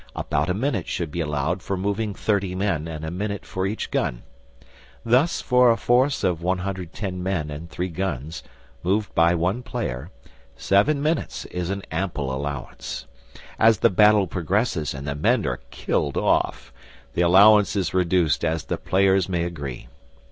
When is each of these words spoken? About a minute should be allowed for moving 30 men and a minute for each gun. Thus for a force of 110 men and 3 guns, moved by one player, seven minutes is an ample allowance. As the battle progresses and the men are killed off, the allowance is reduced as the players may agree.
About 0.15 0.49
a 0.49 0.55
minute 0.55 0.87
should 0.87 1.11
be 1.11 1.19
allowed 1.21 1.61
for 1.61 1.77
moving 1.77 2.15
30 2.15 2.55
men 2.55 2.87
and 2.87 3.05
a 3.05 3.11
minute 3.11 3.45
for 3.45 3.67
each 3.67 3.91
gun. 3.91 4.23
Thus 5.05 5.41
for 5.41 5.69
a 5.69 5.77
force 5.77 6.23
of 6.23 6.41
110 6.41 7.21
men 7.21 7.51
and 7.51 7.69
3 7.69 7.87
guns, 7.89 8.41
moved 8.81 9.13
by 9.13 9.35
one 9.35 9.61
player, 9.61 10.09
seven 10.55 11.03
minutes 11.03 11.45
is 11.45 11.69
an 11.69 11.83
ample 11.91 12.33
allowance. 12.33 13.05
As 13.59 13.77
the 13.81 13.91
battle 13.91 14.25
progresses 14.25 14.95
and 14.95 15.07
the 15.07 15.13
men 15.13 15.45
are 15.45 15.61
killed 15.69 16.17
off, 16.17 16.73
the 17.13 17.21
allowance 17.21 17.75
is 17.75 17.93
reduced 17.93 18.43
as 18.43 18.63
the 18.63 18.77
players 18.77 19.29
may 19.29 19.43
agree. 19.43 19.87